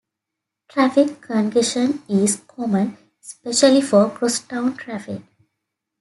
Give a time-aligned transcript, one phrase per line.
[0.67, 5.21] Traffic congestion is common, especially for crosstown traffic.